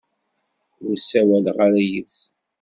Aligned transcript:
Ur 0.85 0.95
ssawaleɣ 0.99 1.57
ara 1.65 1.79
yid-sen. 1.87 2.33